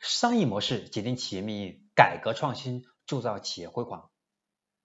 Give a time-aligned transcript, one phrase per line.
[0.00, 4.10] 商业模式决定企业命运，改革创新铸造企业辉煌。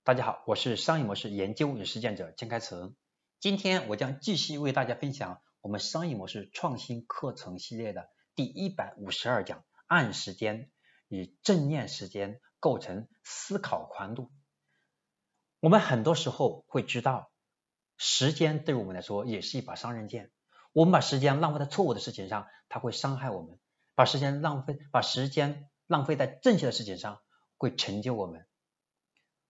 [0.04, 2.96] 大家好，我是商业模式研究与实践者江开成。
[3.40, 10.72] 今天我将继续为大家分享我们商业模式创新课程系列的第一百五十二讲：按时间
[11.10, 14.32] 与正念时间构成思考宽度。
[15.60, 17.32] 我们很多时候会知道，
[17.98, 20.32] 时间对于我们来说也是一把双刃剑。
[20.72, 23.60] 我们把时间浪费在错误的事情上，它会伤害我们。
[23.96, 27.22] 把时间浪费，把时间浪费在正确的事情上，
[27.58, 28.48] 会成就我们。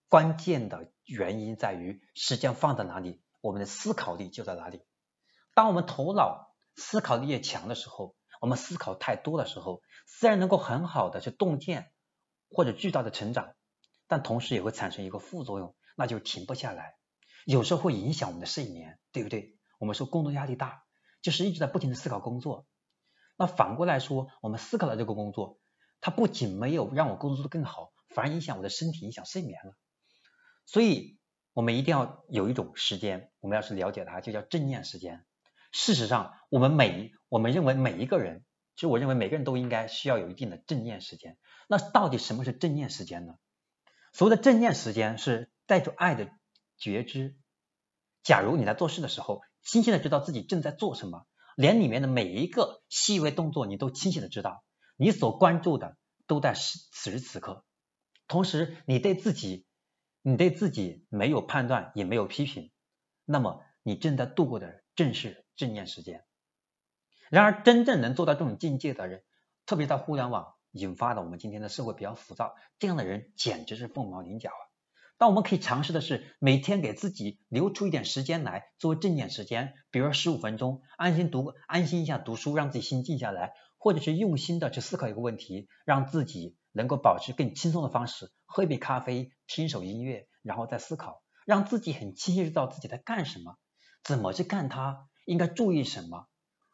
[0.10, 4.82] 关键的原因在于时间放在哪里，我们的思考力就在哪里。
[5.56, 11.92] 当我们头脑思考力越强的时候，我们思考太多的时候，虽然能够很好的去洞见
[12.50, 13.56] 或者巨大的成长，
[14.08, 16.96] 但同时也会产生一个副作用，那就停不下来。
[17.46, 19.58] 有时候会影响我们的睡眠，对不对？
[19.80, 20.84] 我们说工作压力大，
[21.22, 22.68] 就是一直在不停的思考工作。
[23.36, 25.60] 那反过来说，我们思考的这个工作，
[26.02, 29.74] 它不仅没有让我工作的更好，反而影响我的身体，影响睡眠了。
[30.66, 31.18] 所以，
[31.54, 35.26] 我们一定要有一种时间，我们要是了解它，就叫正念时间。
[35.72, 41.38] 事实上，我们每我们认为每一个人，其实我认为每个人都应该需要有一定的正念时间。
[41.68, 43.36] 那到底什么是正念时间呢？
[44.14, 46.30] 所谓的正念时间是带着爱的
[46.78, 47.36] 觉知。
[48.22, 51.26] 假如你在做事的时候，清晰的知道自己正在做什么。
[51.56, 54.64] 连里面的每一个细微动作，你都清晰的知道，
[54.98, 57.66] 你所关注的都在此时此刻。
[58.28, 59.66] 同时，你对自己，
[60.22, 62.72] 你对自己没有判断，也没有批评，
[63.26, 66.26] 那么你正在度过的正是正念时间。
[67.30, 69.24] 然而，真正能做到这种境界的人，
[69.66, 74.73] 特别在互联网引发的我们今天的社会比较浮躁，这样的人简直是凤毛麟角啊。
[75.18, 93.58] 但我们可以尝试的是，每天给自己留出一点时间来做正念时间，比如说十五分钟，安心读，安心一下读书，让自己心静下来，或者是用心的去思考一个问题，让自己能够保持更轻松的方式，喝一杯咖啡，听一首音乐，然后再思考，让自己很清晰知道自己在干什么，
[94.04, 96.28] 怎么去干它，应该注意什么，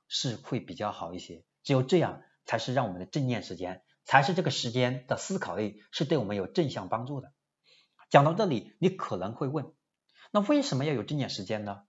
[0.07, 1.43] 是会比较好一些。
[1.63, 7.31] 只有这样，才是让我们的正念时间，才是这个时间的思考力是对我们有正向帮助的。
[8.09, 9.73] 讲到这里，你可能会问，
[10.31, 11.83] 那为什么要有正念时间呢？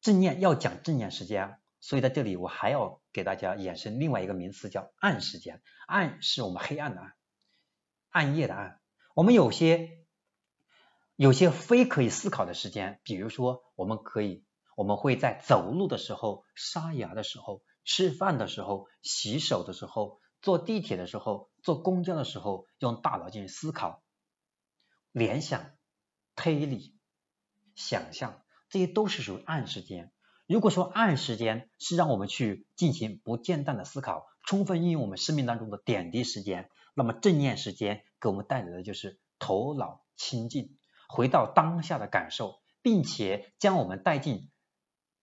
[0.00, 5.62] 正念要讲正念时间，所以在这里我还要给大家衍生另外一个名词，叫暗时间。
[5.86, 7.14] 暗是我们黑暗的暗，
[8.10, 8.80] 暗夜的暗。
[9.14, 10.06] 我们有些
[11.16, 14.44] 有些非可以思考的时间，比如说我们可以，
[14.76, 24.04] 我们会在走路的时候、刷牙的时候、吃饭的时候、洗手的时候、坐地铁的时候、坐公交的时候，用大脑进行思考。
[25.12, 25.70] 联想、
[26.36, 26.94] 推理、
[27.74, 30.12] 想象，这些都是属于暗时间。
[30.46, 44.50] 如果说暗时间是让我们去进行不间断的思考，充分运用我们生命当中的点滴时间，那么正念时间给我们带来的就是头脑清净，回到当下的感受，并且将我们带进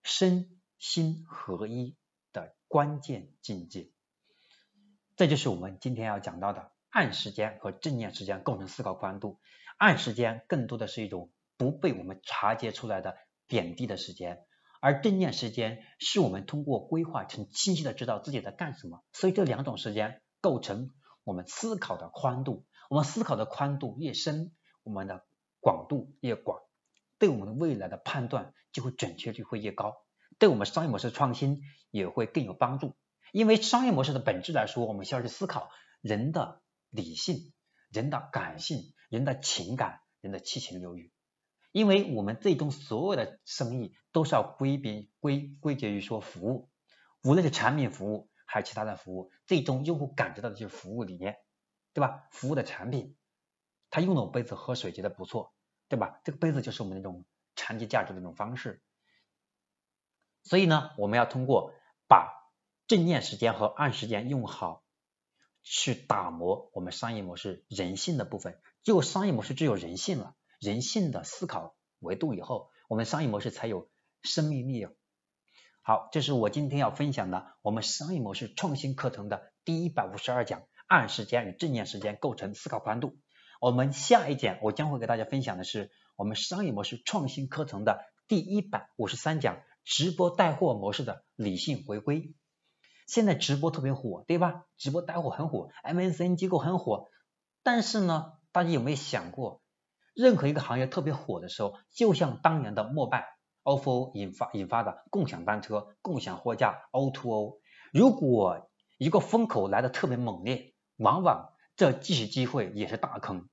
[0.03, 1.97] 身心合一
[2.31, 3.89] 的关键境界。
[5.15, 9.39] 这就是我们今天要讲到的暗时间和正念时间构成思考宽度。
[9.77, 14.45] 暗时间更多的是一种不被我们察觉出来的点滴的时间，
[14.81, 19.03] 而正念时间是我们通过规划成清晰的知道自己在干什么。
[19.11, 20.91] 所以这两种时间构成
[21.23, 22.65] 我们思考的宽度。
[22.89, 24.51] 我们思考的宽度越深，
[24.83, 25.25] 我们的
[25.59, 26.59] 广度越广，
[27.17, 29.95] 对我们的未来的判断就会准确率会越高，
[30.37, 32.95] 对我们商业模式创新也会更有帮助。
[33.31, 35.69] 因为商业模式的本质来说，我们需要去思考
[36.01, 37.53] 人的理性、
[37.89, 38.93] 人的感性。
[39.09, 41.11] 人的情感，人的七情六欲，
[41.71, 46.69] 因为我们最终所有的生意都是要归边归归结于说服务，
[47.23, 51.37] 无论是产品服务还是其他的服务，最终用户感知到的就是服务理念，
[51.93, 52.27] 对吧？
[52.31, 53.15] 服务的产品，
[53.89, 55.53] 他用了我杯子喝水觉得不错，
[55.87, 56.19] 对吧？
[56.23, 58.81] 这个杯子就是我们那种长期价值的一种方式。
[60.43, 61.73] 所以呢，我们要通过
[62.07, 62.31] 把
[62.87, 64.83] 正念时间和暗时间用好。
[65.67, 73.89] 去打磨我们商业模式人性的部分，只有商业模式只有人性了，人性的思考维度以后，我们商业模式才有
[74.21, 74.87] 生命力。
[75.81, 83.17] 好，这是我今天要分享的我们商业模式创新课程的第一百五十二讲，暗时间与正念时间构成思考宽度。
[83.59, 92.35] 我们下一讲我将会给大家分享的是我们商业模式创新课程的第一百五十三讲，直播带货模式的理性回归。
[93.07, 94.67] 现在直播特别火，对吧？
[94.77, 97.09] 直播带货很火，M S N 机构很火。
[97.63, 99.61] 但是呢，大家有没有想过，
[100.13, 107.59] 任何一个行业特别火的时候，就像当年的摩拜、ofo 引发引发的共享单车、共享货架 O to O。
[107.91, 113.49] 如果一个风口来的特别猛烈，往往这既是机会也是大坑。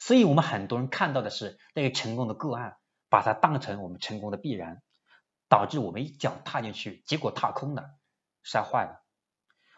[0.00, 2.76] 所以我们很多人看到的是那个成功的个案，
[3.08, 4.82] 把它当成我们成功的必然，
[5.48, 7.90] 导致我们一脚踏进去，结果踏空了，
[8.42, 9.04] 摔坏了。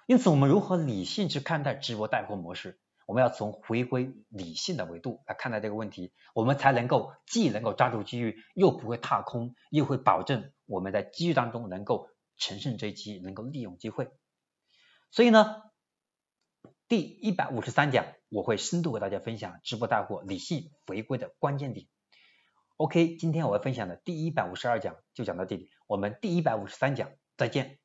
[0.07, 2.81] 因此，我们如何理性去看待直播带货模式？
[3.07, 14.09] 我们要从回归理性的维度来看待这个问题，我们才能够既能够抓住机遇，又不会踏空，又会保证我们在机遇当中能够乘胜追击，能够利用机会。
[15.11, 15.63] 所以呢，
[16.89, 21.87] 第一百五十三讲我会深度和大家分享直播带货理性回归的关键点。
[22.79, 27.82] OK，今天我要分享的第一百五十二讲就讲到这里，我们第一百五十三讲再见。